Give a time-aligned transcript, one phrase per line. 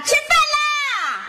[0.00, 1.26] 吃饭啦！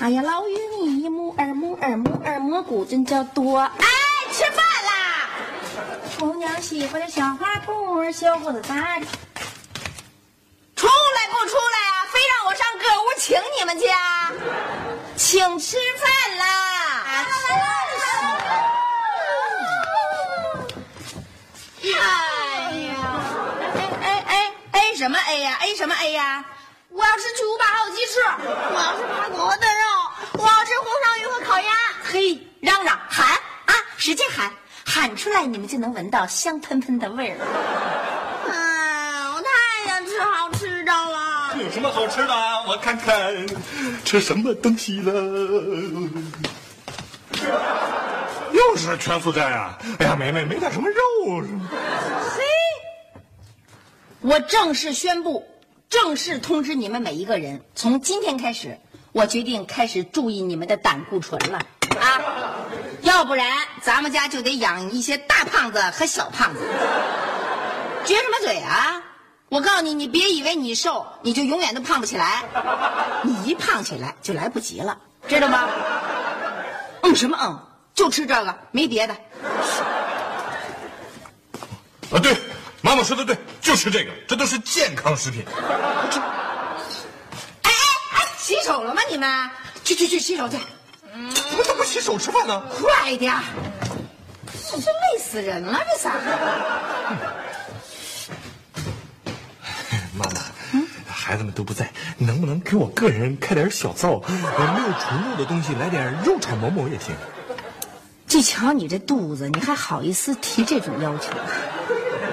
[0.00, 3.58] 哎呀，老玉米一亩，二亩，二亩，二蘑菇真叫多。
[3.58, 3.86] 哎，
[4.32, 5.28] 吃饭啦！
[6.18, 9.06] 姑娘喜欢的小花布，小伙子大的。
[10.76, 12.06] 出来不出来啊？
[12.12, 14.32] 非让我上各屋请你们去啊？
[15.16, 16.44] 请吃饭啦！
[21.82, 23.00] 哎呀，
[23.74, 26.44] 哎哎哎哎什么 A 呀？A 什么 A 呀？
[26.96, 29.84] 我要吃巨无霸好鸡翅，我要吃排骨和炖肉，
[30.32, 31.74] 我要吃红烧鱼和烤鸭。
[32.02, 33.34] 嘿，嚷嚷喊
[33.66, 34.50] 啊，使劲喊，
[34.82, 37.36] 喊出来你们就能闻到香喷喷的味儿。
[38.50, 41.54] 哎，我太想吃好吃的了。
[41.62, 42.64] 有什么好吃的啊？
[42.66, 43.46] 我看看，
[44.02, 45.12] 吃什么东西了？
[48.52, 49.78] 又是全素斋啊！
[49.98, 51.68] 哎呀，没没没点什么肉是吗？
[52.34, 52.42] 嘿，
[54.22, 55.46] 我正式宣布，
[55.88, 58.78] 正式通知你们每一个人，从今天开始，
[59.12, 61.58] 我决定开始注意你们的胆固醇了
[62.00, 62.20] 啊！
[63.02, 63.48] 要不然
[63.82, 66.60] 咱们家就得养一些大胖子和小胖子。
[68.04, 69.02] 撅什么嘴啊？
[69.48, 72.42] 我告诉你，你别以为你瘦，你就永远都胖不起来。
[73.22, 74.98] 你一胖起来就来不及了，
[75.28, 75.68] 知道吗？
[77.02, 77.60] 嗯什么嗯？
[77.94, 79.14] 就吃这个，没别的。
[82.10, 82.36] 啊，对，
[82.86, 85.44] 妈妈说的对，就是这个，这都是健康食品。
[85.50, 85.58] 哎
[87.62, 87.70] 哎
[88.12, 89.02] 哎，洗手了吗？
[89.10, 89.50] 你们
[89.82, 90.56] 去去去洗手去，
[91.12, 91.20] 怎
[91.58, 92.62] 么都不洗手吃饭呢？
[92.70, 93.42] 快点儿！
[94.70, 96.12] 这是累死人了，这仨。
[100.14, 100.40] 妈妈，
[101.12, 104.22] 孩子们都不在，能不能给我个人开点小灶？
[104.28, 107.12] 呃没有纯肉的东西，来点肉炒馍馍也行。
[108.28, 111.32] 就瞧你这肚子，你还好意思提这种要求？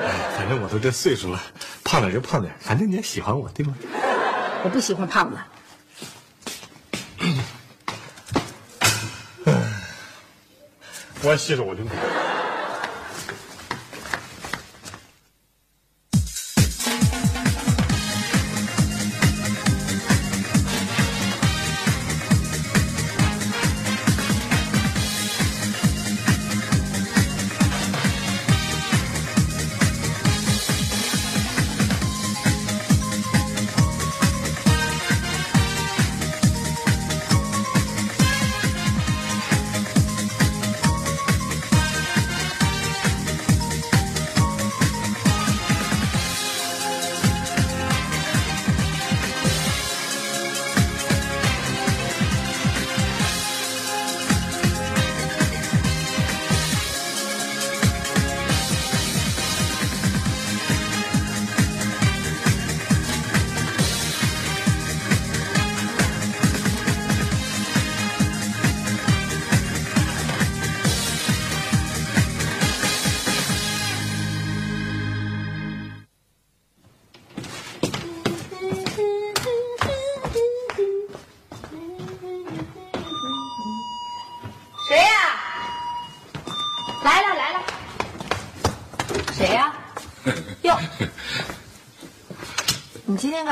[0.03, 1.41] 哎， 反正我都这岁数了，
[1.83, 3.75] 胖点就胖点，反正你也喜欢我，对吗？
[4.63, 5.37] 我不喜欢胖子。
[11.25, 11.83] 我洗手我就。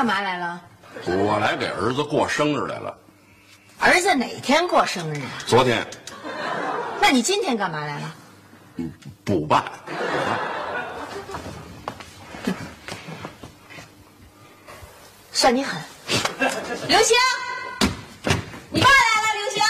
[0.02, 0.60] 干嘛来了？
[1.06, 2.92] 我来给儿子过生日来了。
[3.78, 5.30] 儿子哪天过生日啊？
[5.46, 5.86] 昨天
[7.00, 8.12] 那你今天干嘛来了？
[9.24, 9.62] 补办，
[15.30, 15.80] 算你狠。
[16.88, 17.16] 刘星，
[18.70, 19.62] 你爸来了，刘星。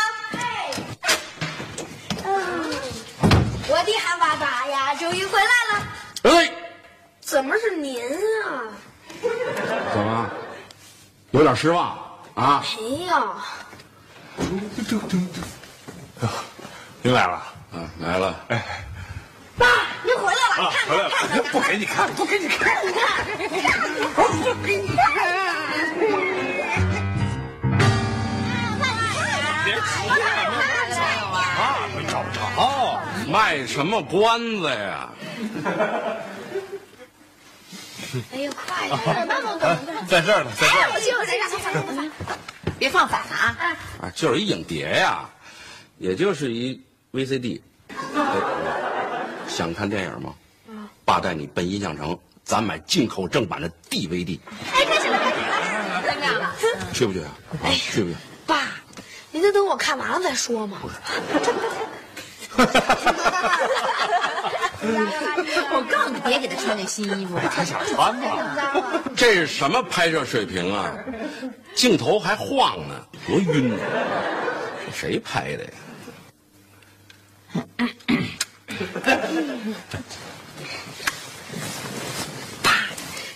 [2.24, 2.34] 哎
[3.68, 5.44] 我的汉巴达呀，终于回来
[5.74, 5.84] 了！
[6.22, 6.50] 哎，
[7.20, 8.02] 怎么是您
[8.46, 8.72] 啊？
[9.92, 10.30] 怎么？
[11.30, 11.96] 有点失望
[12.34, 12.62] 啊？
[12.78, 13.36] 没有，
[17.02, 17.34] 您来了，
[17.72, 18.64] 啊，来了，哎，
[19.56, 19.66] 爸，
[20.04, 21.10] 您回来了，啊，回来了，
[21.50, 22.76] 不给你看，不给你看。
[29.64, 29.80] 别急
[31.58, 31.60] 啊，
[31.96, 32.38] 没找着。
[33.30, 35.08] 卖什么关子呀？
[38.32, 40.06] 哎呀，快点，慢慢滚。
[40.06, 40.90] 在这儿呢，在这儿。
[40.94, 41.44] 我就在这
[41.78, 42.10] 儿，
[42.78, 43.76] 别放反了啊！
[44.02, 45.28] 啊，就是一影碟呀，
[45.98, 46.80] 也就是一
[47.12, 47.60] VCD。
[47.88, 47.96] 哎
[49.48, 50.34] 想看电影吗？
[51.04, 54.38] 爸带你奔音像城，咱买进口正版的 DVD，
[54.72, 55.36] 哎，开始了，开始
[55.88, 56.54] 了，怎么样了？
[56.94, 57.30] 去不去啊？
[57.62, 58.16] 啊，去不去？
[58.46, 58.68] 爸，
[59.30, 60.78] 您得等我看完了再说嘛。
[64.84, 67.42] 我告诉你，别给他穿这新衣服了。
[67.54, 68.22] 他想穿嘛？
[69.16, 70.92] 这是什么拍摄水平啊？
[71.74, 73.76] 镜头还晃呢，多晕呢！
[74.92, 75.70] 谁拍的呀？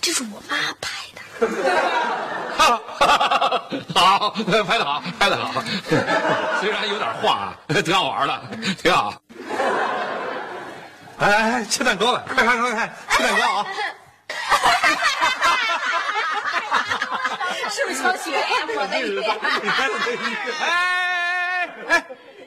[0.01, 1.21] 这是我妈拍的。
[3.95, 4.31] 好，
[4.65, 5.63] 拍的好，拍的好。
[6.61, 8.43] 虽然有点晃啊，挺好玩的，
[8.83, 9.15] 挺好。
[11.19, 13.67] 哎哎哎，切蛋糕了，快快快快，切蛋糕啊！
[17.71, 18.41] 是不是想学呀？
[18.69, 19.17] 我的天！
[20.61, 22.05] 哎哎哎，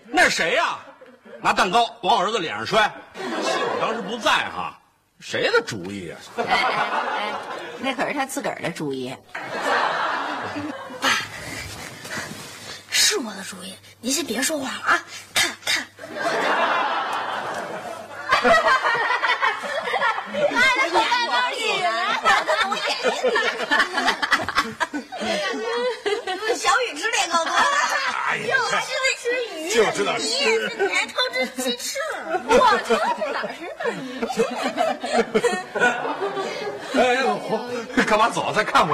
[0.07, 0.77] 那是谁呀、
[1.41, 2.83] 拿蛋糕往我儿子脸上摔，
[3.15, 4.75] 幸我当时不在哈。
[5.19, 6.53] 谁的主意呀、哎哎
[7.17, 7.33] 哎，
[7.79, 9.13] 那可是他自个儿的主意。
[11.01, 11.09] 爸，
[12.89, 15.85] 是我的主意，您先别说话了啊，看看。
[20.91, 21.89] 演我里了，
[22.69, 23.17] 我演你。
[26.55, 27.51] 小雨吃这个多，
[28.27, 28.53] 哎呀，
[28.85, 29.23] 吃没吃
[29.55, 29.57] 鱼？
[29.69, 31.99] 就知道吃你也是，你还偷吃鸡翅？
[32.47, 32.49] 我
[32.87, 33.57] 偷吃哪是
[36.93, 36.99] 你？
[36.99, 37.59] 哎，老胡，
[38.05, 38.51] 干嘛走？
[38.53, 38.93] 再看会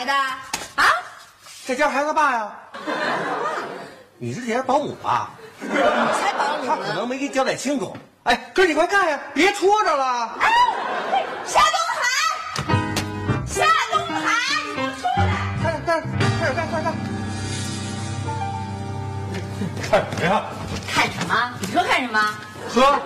[0.00, 0.12] 来的？
[0.76, 0.84] 啊？
[1.66, 2.50] 这家孩子爸呀，
[4.16, 5.30] 你是这家保姆吧？
[5.60, 6.94] 才保姆他可。
[6.94, 7.94] 能没给你交代清楚。
[8.22, 10.38] 哎，哥你快干呀，别拖着了。
[10.40, 10.50] 哎，
[11.44, 12.02] 夏东海，
[13.46, 14.32] 夏东海，
[14.66, 15.32] 你给我出来！
[15.62, 16.94] 干干，快点干，快点干！
[19.90, 20.44] 看什么呀？
[20.90, 21.52] 看什么？
[21.60, 22.18] 你说看什么？
[22.74, 22.98] 呵，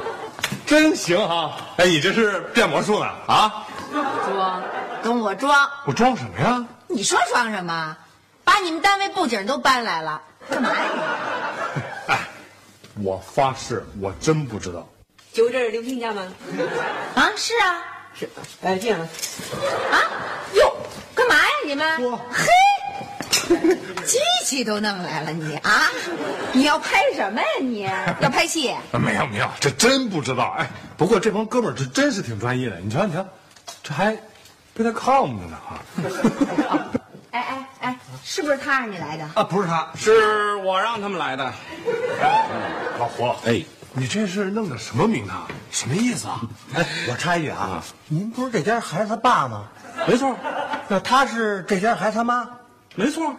[0.65, 1.57] 真行哈！
[1.79, 3.67] 哎，你这是变魔术呢啊？
[3.93, 4.63] 装，
[5.03, 5.69] 跟我装。
[5.87, 6.65] 我装什么呀？
[6.95, 7.97] 你说装什么？
[8.45, 10.77] 把你们单位布景都搬来了，干嘛呀
[11.75, 12.21] 你哎，
[13.03, 14.87] 我发誓，我真不知道。
[15.33, 16.23] 就这是刘平家吗？
[17.17, 17.83] 啊，是啊，
[18.15, 18.29] 是。
[18.63, 19.97] 哎，这样，啊，
[20.53, 20.77] 哟，
[21.15, 21.99] 干嘛呀你们？
[22.31, 22.47] 嘿，
[24.05, 25.91] 机器都弄来了你啊？
[26.53, 27.89] 你要拍什么呀你？
[28.21, 28.73] 要拍戏？
[28.93, 30.55] 没有没有，这真不知道。
[30.59, 32.79] 哎，不过这帮哥们儿这真是挺专业的。
[32.79, 33.27] 你瞧你瞧，
[33.83, 34.15] 这还
[34.75, 35.81] 被他 com 着呢哈。
[38.25, 39.29] 是不是他让你来的？
[39.35, 41.53] 啊，不是他，是我让他们来的。
[42.99, 43.63] 老胡，哎，
[43.93, 45.47] 你这是弄的什么名堂？
[45.71, 46.41] 什么意思啊？
[46.75, 49.65] 哎，我插一句啊，您不是这家孩子他爸吗？
[50.09, 50.35] 没错，
[50.89, 52.49] 那他是这家孩子他妈，
[52.95, 53.35] 没错。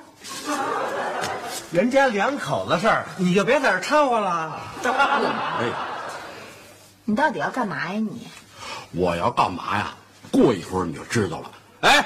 [1.71, 4.61] 人家两口子事儿，你就别在这掺和了。
[4.83, 5.65] 哎，
[7.05, 8.27] 你到底要干嘛呀你？
[8.91, 9.95] 我要干嘛呀？
[10.31, 11.51] 过一会儿你就知道了。
[11.81, 12.05] 哎，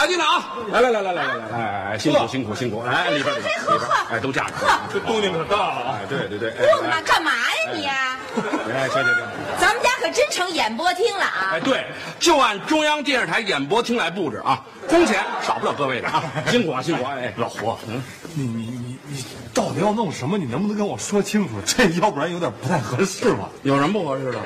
[0.00, 0.46] 抬进来，啊！
[0.72, 2.80] 来来来来来来来来，哎，辛苦辛苦辛苦！
[2.80, 3.80] 哎，里边里边里边，
[4.10, 4.52] 哎，都架着。
[4.90, 5.98] 这动静可大了啊！
[6.00, 7.84] 哎，对对对，过嘛干嘛呀你？
[7.84, 9.22] 哎，行行行。
[9.60, 11.50] 咱们家可真成演播厅了啊！
[11.52, 11.84] 哎，对，
[12.18, 17.12] 就按中央电视台演播厅来布置啊，工钱少不了各位的啊，辛苦啊辛苦啊！
[17.18, 18.02] 哎，老胡，嗯，
[18.32, 20.38] 你你你你到底要弄什么？
[20.38, 21.56] 你能不能跟我说清楚？
[21.66, 23.50] 这要不然有点不太合适吧？
[23.64, 24.38] 有什么不合适的？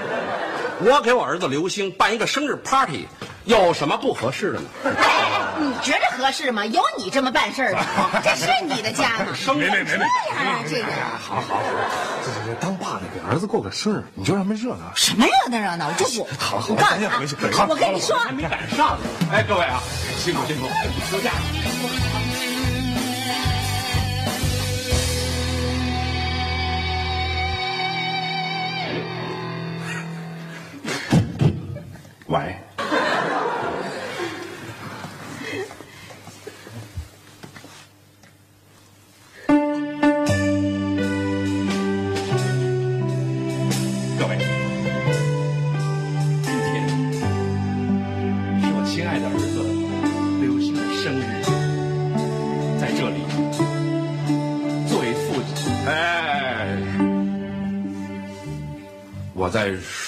[0.85, 3.09] 我给我儿子刘星办一个生日 party，
[3.45, 4.67] 有什么不合适的呢？
[4.85, 6.67] 哎， 你觉着合适吗？
[6.67, 8.21] 有你这么办事儿的吗？
[8.23, 9.29] 这是你的家吗？
[9.35, 10.87] 生没没没没，这样啊，这个
[11.19, 11.63] 好好好，
[12.23, 14.93] 这这这当爸的给儿子过个生日，你就让他们热闹。
[14.95, 15.91] 什么热闹热闹？
[15.97, 19.07] 这我好好我告诉你赶紧回去啊，我跟你说，还没赶上呢。
[19.33, 19.81] 哎，各位啊，
[20.19, 20.69] 辛苦辛苦，
[21.11, 21.31] 休假。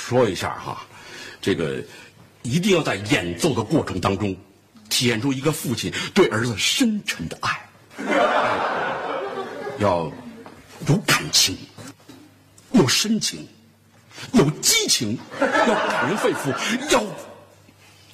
[0.09, 0.87] 说一下哈，
[1.41, 1.83] 这个
[2.43, 4.37] 一定要在演奏的过程当中，
[4.89, 7.69] 体现出一个父亲对儿子深沉的爱，
[9.81, 10.09] 要
[10.87, 11.59] 有感情，
[12.71, 13.49] 有深情，
[14.31, 16.55] 有激情，要感人肺腑，
[16.93, 17.03] 要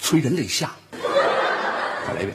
[0.01, 0.75] 催人泪下。
[2.07, 2.35] 再来一遍。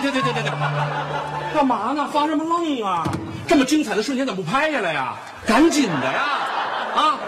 [0.00, 0.50] 对对对对对！
[1.54, 2.08] 干嘛呢？
[2.12, 3.06] 发什么愣啊？
[3.46, 5.16] 这么精彩的瞬间怎么不拍下来呀？
[5.46, 6.22] 赶紧的呀！
[6.94, 7.18] 啊！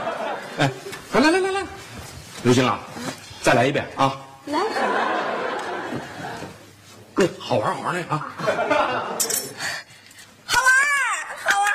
[0.58, 0.70] 哎，
[1.14, 1.62] 来来来来，
[2.42, 2.78] 刘星啊，
[3.42, 4.16] 再来一遍啊！
[4.46, 4.58] 来。
[7.38, 8.28] 好玩好玩的啊！
[10.46, 10.70] 好玩
[11.44, 11.70] 好玩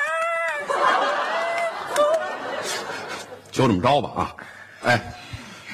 [3.52, 4.34] 就这么着吧啊！
[4.84, 5.00] 哎，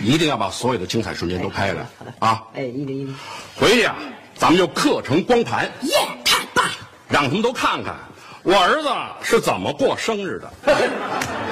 [0.01, 1.87] 一定要把所有的精彩瞬间都拍下来
[2.19, 2.43] 啊！
[2.55, 3.17] 哎，一定一定。
[3.57, 3.97] 回去啊，
[4.43, 6.73] 咱们就刻成光盘，耶，太棒了！
[7.09, 7.95] 让他们都看看
[8.43, 8.89] 我儿子
[9.23, 10.53] 是怎么过生日的。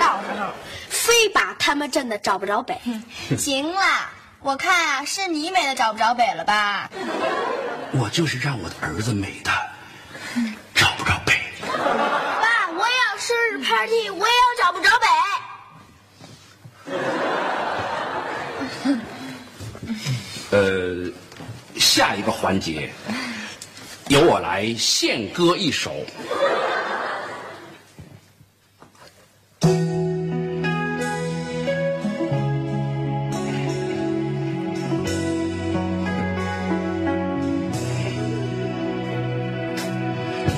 [0.01, 0.49] 到时候
[0.89, 2.77] 非把他们震的找不着北。
[3.39, 3.81] 行了，
[4.41, 6.91] 我看啊，是你美的找不着北了吧？
[7.93, 9.53] 我就是让我的儿子美的
[10.75, 11.33] 找不着北。
[11.71, 15.07] 爸，我也要生日 party，我也要找不着北。
[20.51, 20.90] 呃，
[21.93, 22.89] 下一个环节
[24.07, 25.91] 由我来献歌一首。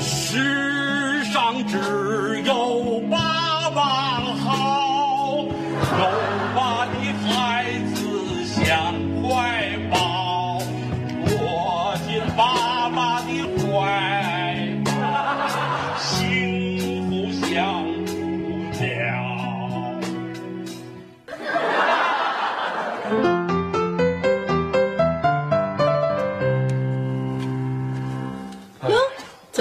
[0.02, 4.81] 世上只有爸爸好，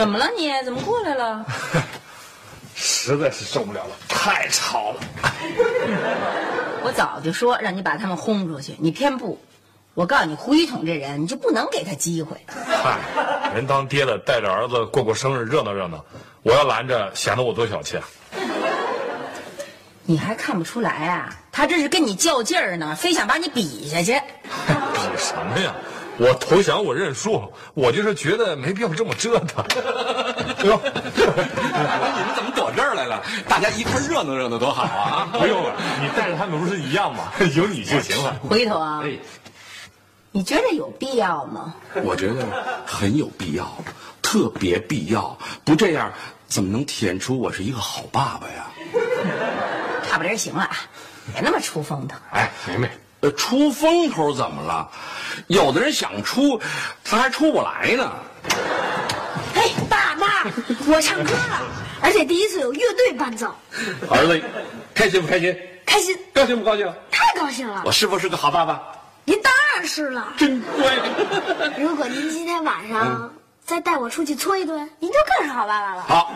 [0.02, 0.52] 怎么了你？
[0.66, 1.46] 怎么过来了？
[2.74, 5.00] 实在是受不了了，太吵了。
[6.82, 9.40] 我早就说让你把他们轰出去，你偏不。
[9.94, 12.36] 我告诉你，胡一统这人，你就不能给他机会。
[12.48, 12.98] 嗨，
[13.54, 16.04] 人当爹的带着儿子过过生日，热闹热闹。
[16.42, 18.04] 我要拦着，显得我多小气啊！
[20.06, 21.30] 你还看不出来啊？
[21.52, 24.14] 他这是跟你较劲儿呢，非想把你比下去。
[24.66, 25.76] 比什么呀？
[26.18, 27.42] 我投降，我认输。
[27.74, 29.64] 我就是觉得没必要这么折腾。
[30.62, 33.24] 哎呦，你们怎么躲这儿来了？
[33.48, 35.28] 大家一块热闹热闹多好啊！
[35.34, 37.32] 不用了，你带着他们不是一样吗？
[37.56, 38.36] 有你就行了。
[38.48, 39.18] 回头啊，哎，
[40.32, 41.74] 你觉得有必要吗？
[42.04, 42.46] 我觉得
[42.86, 43.68] 很有必要，
[44.22, 45.36] 特别必要。
[45.66, 46.12] 不这样，
[46.48, 48.68] 怎么能体现出我是一个好爸爸呀？
[50.08, 50.78] 差不离儿行了啊，
[51.34, 52.16] 别那么出风头。
[52.32, 52.88] 哎，梅梅，
[53.22, 54.90] 呃，出风头怎么了？
[55.48, 56.60] 有的人想出，
[57.04, 58.12] 他还出不来呢。
[59.56, 60.28] 哎，爸妈，
[60.88, 61.62] 我唱歌了，
[62.02, 63.54] 而且第一次有乐队伴奏，
[64.10, 64.42] 儿子，
[64.94, 65.56] 开心不开心？
[65.86, 66.92] 开心，高兴不高兴？
[67.12, 67.92] 太高兴了我。
[67.92, 68.82] 是不是个好爸爸？
[69.24, 70.34] 您当然是了。
[70.38, 70.96] 真乖。
[71.78, 73.32] 如果您今天晚上
[73.64, 76.04] 再带我出去搓一顿，您就更是好爸爸了。
[76.08, 76.34] 好，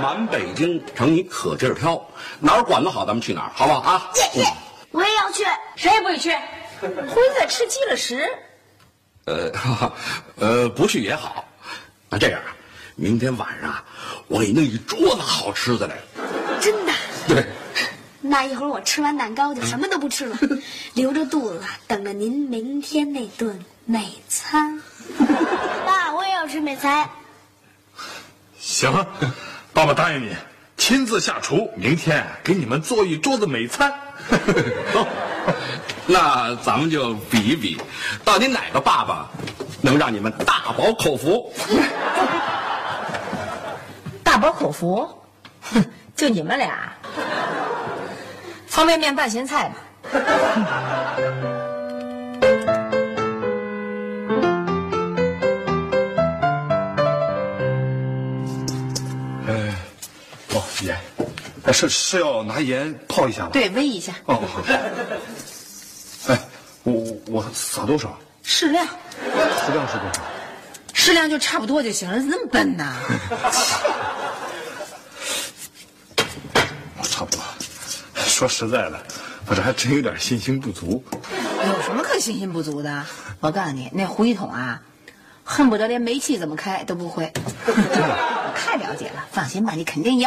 [0.00, 2.00] 满北京城你可劲儿挑，
[2.40, 4.10] 哪儿管得好咱们去哪儿，好不好啊？
[4.14, 4.46] 耶耶，
[4.90, 5.44] 我也要去。
[5.76, 6.30] 谁也不许去。
[6.80, 8.28] 辉子在吃鸡了食。
[9.24, 9.52] 呃，
[10.36, 11.44] 呃，不去也好。
[12.08, 12.54] 那这样啊，
[12.94, 13.84] 明天晚上啊
[14.28, 15.96] 我给你弄一桌子好吃的来。
[16.60, 16.92] 真的。
[17.26, 17.44] 对，
[18.20, 20.38] 那一会儿我吃完蛋糕就什么都不吃了，
[20.94, 24.80] 留着肚子等着您明天那顿美餐。
[25.84, 27.08] 爸，我也要吃美餐。
[28.58, 28.92] 行，
[29.72, 30.36] 爸爸答应你，
[30.76, 33.92] 亲自下厨，明天给你们做一桌子美餐。
[34.92, 35.06] 走。
[36.08, 37.80] 那咱们就比一比，
[38.24, 39.28] 到底哪个爸爸
[39.80, 41.52] 能让你们大饱口福？
[44.22, 45.08] 大饱口福？
[45.72, 46.92] 哼，就你们俩。
[48.66, 49.74] 方便面拌咸菜吧。
[61.72, 63.50] 是是要拿盐泡一下吗？。
[63.52, 64.62] 对，煨一下，哦，好。
[66.28, 66.38] 哎，
[66.84, 68.18] 我我我撒多少？
[68.42, 70.22] 适量，适量是多少？
[70.92, 72.18] 适量就差不多就行了。
[72.18, 72.96] 那么笨呐？
[77.02, 77.40] 差不多。
[78.14, 78.98] 说实在的，
[79.46, 81.02] 我这还真有点信心不足。
[81.66, 83.04] 有什么可信心不足的？
[83.40, 84.80] 我告诉你，那胡一统啊，
[85.44, 87.32] 恨不得连煤气怎么开都不会。
[87.66, 88.85] 我太 了解了，
[89.36, 90.26] 放心吧，你肯定赢。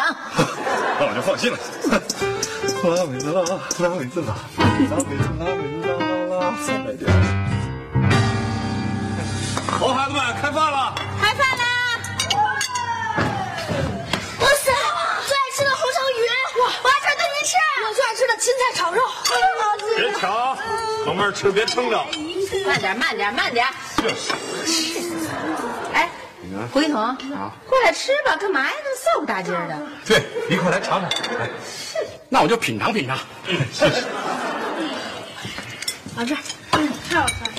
[0.99, 1.57] 那 我就放心了。
[2.95, 4.93] 拉美子拉，拉美子拉，拉美子
[5.39, 7.09] 拉美子拉拉拉，三百点。
[9.79, 10.93] 好，孩子们，开饭了。
[11.19, 11.65] 开饭啦！
[14.41, 14.69] 哇塞，
[15.25, 16.21] 最爱吃的红烧鱼，
[16.59, 17.57] 我我还想跟您吃。
[17.81, 19.01] 我最爱吃的芹菜炒肉。
[19.97, 20.55] 别抢，
[21.07, 22.05] 慢慢吃，别撑着。
[22.67, 23.65] 慢点，慢点，慢点。
[25.95, 26.07] 哎，
[26.71, 27.17] 胡一统，
[27.67, 28.71] 过来吃吧，干嘛呀？
[28.83, 29.77] 那么臊不大劲儿的。
[30.05, 31.09] 对，一块来尝尝。
[31.37, 31.49] 来，
[32.29, 33.17] 那我就品尝品尝。
[33.71, 34.03] 谢谢。
[36.15, 36.35] 好吃，
[36.71, 37.51] 嗯，太好吃了。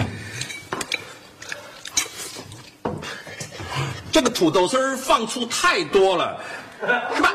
[4.13, 6.43] 这个土豆丝儿放醋太多了，
[6.81, 7.35] 是吧？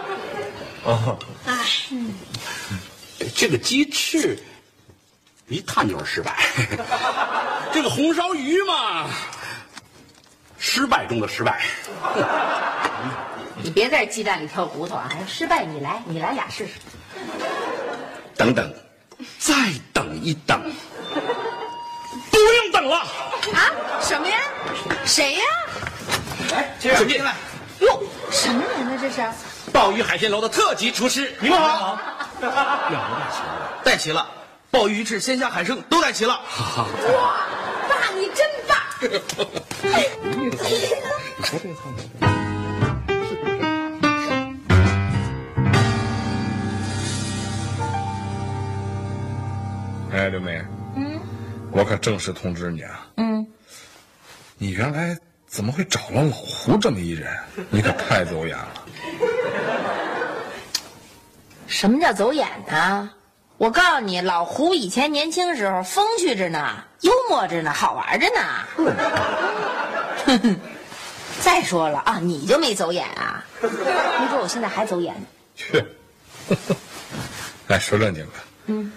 [0.85, 1.55] 啊，哎，
[3.33, 4.37] 这个鸡翅
[5.47, 6.35] 一看就是失败。
[7.73, 9.09] 这个红烧鱼嘛，
[10.67, 11.61] 失败中的失败。
[13.61, 15.07] 你别在鸡蛋里挑骨头啊！
[15.07, 16.73] 还失败，你来，你来俩试试。
[18.35, 18.73] 等等，
[19.37, 19.53] 再
[19.93, 20.59] 等一等，
[22.31, 22.97] 不用等了。
[22.97, 23.71] 啊？
[24.01, 24.39] 什么呀？
[25.05, 25.43] 谁呀？
[26.51, 27.35] 来，接着进来。
[27.81, 28.97] 哟，什么人呢？
[28.99, 29.21] 这是？
[29.71, 31.97] 鲍鱼海鲜楼的特级厨师，你们好，
[32.41, 33.81] 要不带齐了。
[33.83, 34.27] 带齐了，
[34.71, 36.33] 鲍鱼、鱼翅、鲜虾、海参都带齐了。
[36.33, 37.37] 哇，
[37.87, 38.77] 爸，你真棒！
[39.85, 40.51] 你
[41.43, 41.81] 说这个菜
[50.11, 50.61] 哎，刘梅，
[50.95, 51.19] 嗯，
[51.71, 53.45] 我可正式通知你啊，嗯，
[54.57, 57.29] 你原来怎么会找了老胡这么一人？
[57.69, 58.85] 你可太走眼了。
[61.67, 63.11] 什么叫走眼呢？
[63.57, 68.41] 我告诉你，老胡以前年轻时候风趣着呢，幽默着呢，好玩着呢。
[70.25, 70.59] 哼哼。
[71.41, 73.43] 再说了啊，你就没走眼啊？
[73.61, 75.27] 你说我现在还走眼呢？
[75.55, 75.85] 去，
[77.67, 78.31] 来说正经的。
[78.67, 78.91] 嗯，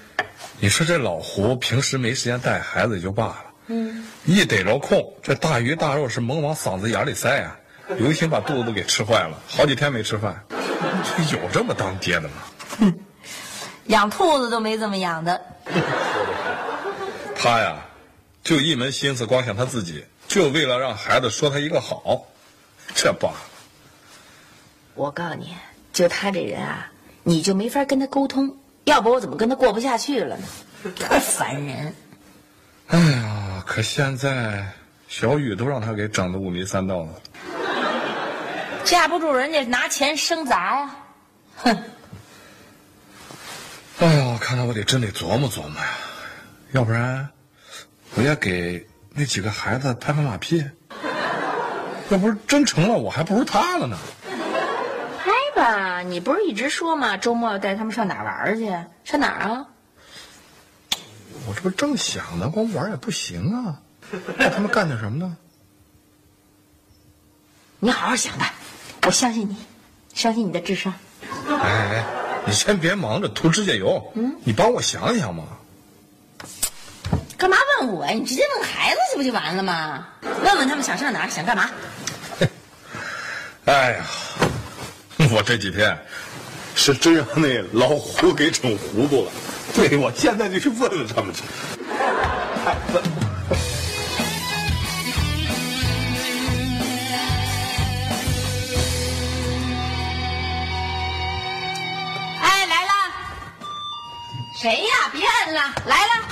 [0.60, 7.54] 你说这老胡平时没时间带孩子也就罢了，嗯，一逮着空，这大鱼大肉是猛往嗓子眼里塞啊，
[7.98, 10.42] 有一天把肚子都给吃坏了，好几天没吃饭。
[10.48, 12.94] 这有这么当爹的吗？
[13.86, 15.38] 养兔子都没这么养的。
[17.36, 17.76] 他呀，
[18.48, 22.26] 就一门心思光想他自己，就为了让孩子说他一个好，
[22.94, 23.36] 这罢了。
[24.94, 25.54] 我告诉你，
[25.92, 26.90] 就他这人啊，
[27.24, 30.46] 你就没法跟他沟通，要不我怎么跟他过不下去了呢？
[30.96, 31.94] 特烦人。
[32.86, 34.66] 哎呀，可现在
[35.08, 37.10] 小雨都让他给整的五迷三道了。
[38.82, 40.96] 架不住人家拿钱生砸呀，
[41.56, 41.82] 哼！
[43.98, 45.88] 哎呀，看来我得真得琢磨琢磨呀，
[46.72, 47.28] 要不然
[48.14, 50.64] 我也给那几个孩子拍拍马屁。
[52.10, 53.98] 要不是真成了，我还不如他了呢。
[55.18, 57.18] 拍吧，你不是一直说吗？
[57.18, 58.66] 周末要带他们上哪儿玩去？
[59.04, 59.66] 上哪儿啊？
[61.46, 63.80] 我这不正想呢，光玩也不行啊，
[64.38, 65.36] 带他们干点什么呢？
[67.78, 68.54] 你好好想吧，
[69.06, 69.56] 我相信你，
[70.14, 70.94] 相信你的智商。
[71.46, 72.04] 哎哎，
[72.46, 75.44] 你先别忙着涂指甲油，嗯，你帮我想想嘛。
[77.38, 78.10] 干嘛问我呀？
[78.10, 80.04] 你直接问孩子去不就完了吗？
[80.42, 81.70] 问问他们想上哪儿，想干嘛？
[83.66, 84.04] 哎呀，
[85.30, 85.96] 我这几天
[86.74, 89.30] 是真让那老胡给整糊涂了。
[89.72, 91.42] 对，我现在就去问问他们去。
[102.42, 102.92] 哎，来了，
[104.60, 105.08] 谁呀？
[105.12, 106.27] 别摁了，来了。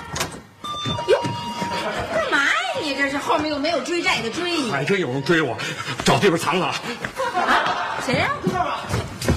[2.87, 2.95] 你？
[2.95, 4.71] 这是后面又没有追债的追你。
[4.71, 5.57] 还真有人追我，
[6.05, 6.67] 找地方藏了。
[6.67, 6.77] 啊？
[8.07, 8.31] 谁呀？
[8.45, 8.81] 在这吧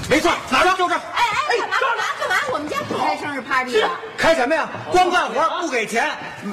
[0.09, 0.77] 没错，哪儿？
[0.77, 1.01] 就这儿。
[1.15, 2.35] 哎哎，干嘛干嘛干嘛？
[2.53, 3.89] 我们家不开生日 party 了。
[4.17, 4.69] 开什么呀？
[4.91, 6.11] 光干活不给钱，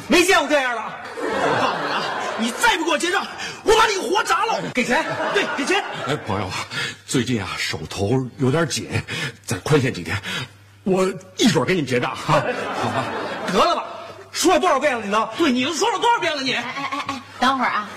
[0.09, 0.83] 没见过这样的。
[1.19, 2.03] 我告诉你啊，
[2.39, 3.27] 你再不给我结账，
[3.63, 4.61] 我把你活砸了！
[4.75, 5.05] 给钱，
[5.35, 5.83] 对，给钱。
[6.07, 6.49] 哎，朋友，
[7.07, 8.89] 最近啊手头有点紧，
[9.45, 10.17] 再宽限几天，
[10.85, 11.07] 我
[11.37, 12.43] 一准给你们结账哈。
[12.83, 13.05] 好吧，
[13.53, 13.85] 得了吧，
[14.37, 15.29] 说了多少遍了你呢？
[15.39, 16.53] 对，你都说了多少遍了你？
[16.53, 17.89] 哎哎哎哎，等会儿啊，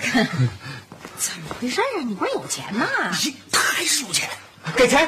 [1.18, 2.00] 怎么回事啊？
[2.02, 2.86] 你不是有钱吗？
[3.52, 4.26] 他还是有钱，
[4.74, 5.06] 给钱。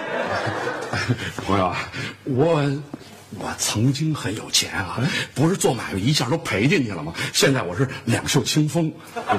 [1.47, 1.89] 朋友啊，
[2.25, 2.63] 我
[3.39, 5.01] 我曾经很有钱啊，
[5.35, 7.15] 不是做买卖一下都赔进去了吗？
[7.33, 8.93] 现在我是两袖清风。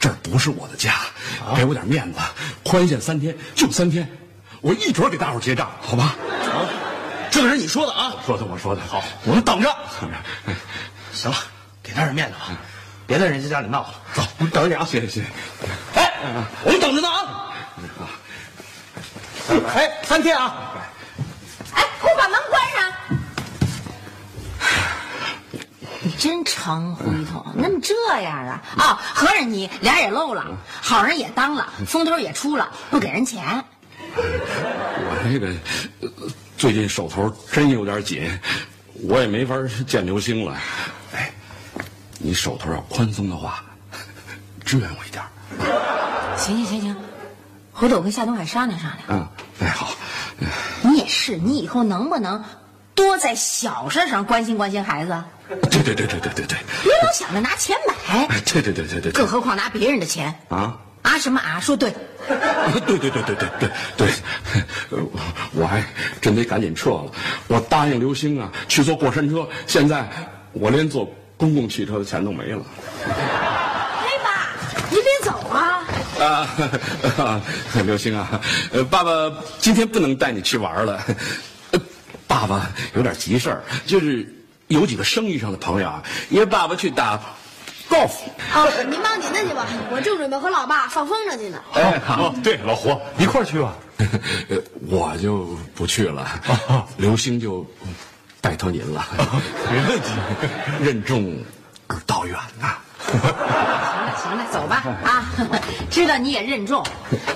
[0.00, 0.96] 这儿不是我的家，
[1.56, 2.18] 给我点面子，
[2.64, 4.06] 宽限三天，就三天，
[4.60, 6.16] 我一准儿给大伙儿结账，好吧？
[7.34, 8.14] 这可是你说的啊！
[8.14, 9.68] 我说的我说的好，我们等着。
[11.12, 11.36] 行了，
[11.82, 12.56] 给他点面子吧，
[13.08, 13.94] 别在人家家里闹了。
[14.14, 14.86] 走， 我们等着你啊！
[14.88, 15.26] 谢谢谢谢。
[15.96, 16.12] 哎，
[16.62, 17.50] 我们等着呢啊！
[19.74, 20.74] 哎，三天啊！
[21.74, 22.92] 哎，给我把门关上！
[26.02, 28.62] 你真成回头，那么这样啊？
[28.78, 30.46] 啊、合着你脸也露了，
[30.80, 33.64] 好人也当了，风头也出了，不给人钱。
[34.14, 35.48] 我这个
[36.00, 36.08] 呃
[36.64, 38.26] 最近手头真有点紧，
[39.02, 39.54] 我也没法
[39.86, 40.56] 见刘星了。
[41.14, 41.30] 哎，
[42.18, 43.62] 你手头要宽松的话，
[44.64, 45.22] 支援我一点。
[46.38, 46.96] 行行行行，
[47.70, 49.02] 回头我跟夏东海商量商量。
[49.10, 49.28] 嗯，
[49.60, 49.94] 哎好，
[50.80, 52.42] 你也是，你以后能不能
[52.94, 55.22] 多在小事上关心关心孩子？
[55.70, 60.78] 对对对对对对对，别老想着拿钱买，对对对对对更何况拿别人的钱啊！
[61.04, 61.60] 啊什么啊？
[61.60, 61.92] 说对，
[62.86, 64.08] 对对对对对对对，
[64.90, 65.20] 呃我
[65.52, 65.84] 我还
[66.20, 67.12] 真得赶紧撤了。
[67.46, 70.08] 我答应刘星啊去坐过山车，现在
[70.52, 72.64] 我连坐公共汽车的钱都没了。
[73.06, 74.48] 哎爸，
[74.90, 75.84] 你别走啊！
[77.18, 77.40] 啊，
[77.84, 78.40] 刘星啊，
[78.72, 79.10] 呃，爸爸
[79.58, 81.02] 今天不能带你去玩了。
[81.72, 81.80] 呃
[82.26, 84.26] 爸爸有点急事儿，就是
[84.68, 87.20] 有几个生意上的朋友啊，因为爸爸去打
[88.54, 91.60] 哦，您忙您的去吧，我正准备和老爸放风筝去呢。
[91.74, 93.74] 哎，好，哦，对，老胡一块儿去吧。
[94.48, 96.28] 呃我就不去了，
[96.98, 97.64] 刘星就
[98.40, 99.06] 拜托您了。
[99.70, 100.10] 没问题。
[100.80, 101.42] 任重
[101.86, 102.76] 而道远呐、
[103.06, 105.30] 行了行了，走吧啊！
[105.90, 106.84] 知道你也任重，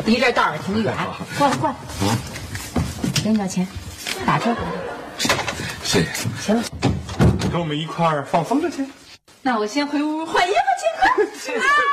[0.04, 0.94] 离这道儿也挺远，
[1.38, 1.74] 过来过来。
[3.22, 3.66] 给你点钱，
[4.26, 4.68] 打车回来。
[5.84, 6.06] 谢谢。
[6.40, 6.62] 行了，
[7.50, 8.84] 跟我们一块儿放风筝去。
[9.48, 10.58] 那我先回屋换衣服
[11.40, 11.58] 去。
[11.58, 11.64] 啊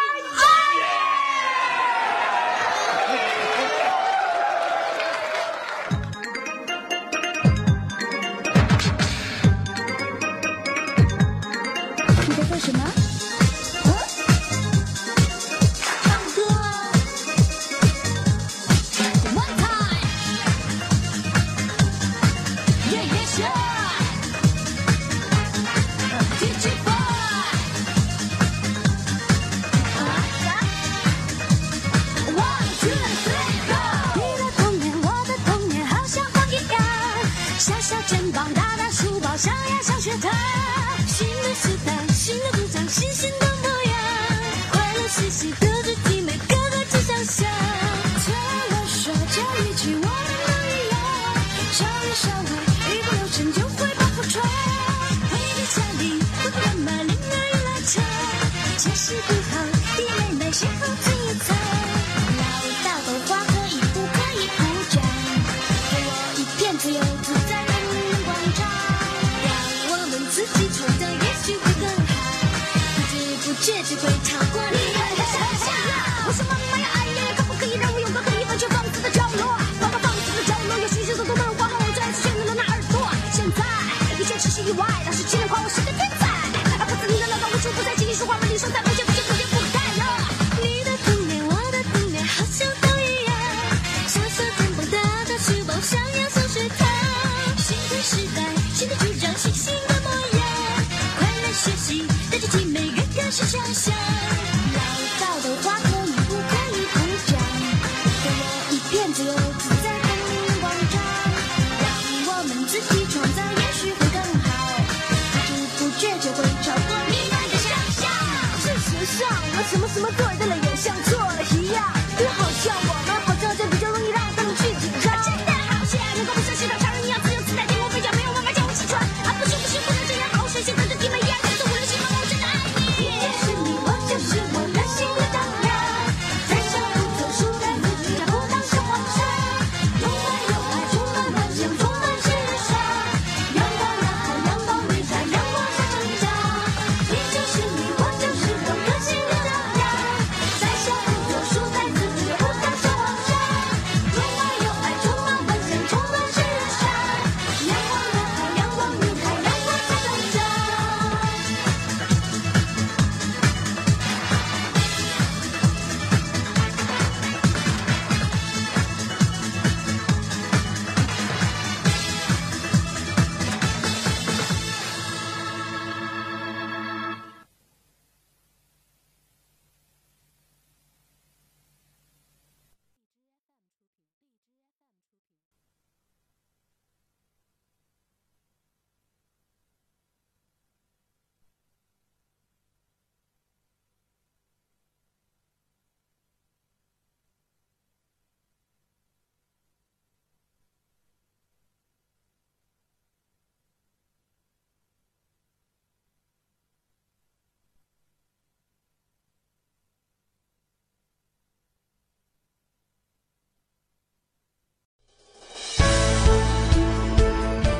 [73.66, 74.15] 知不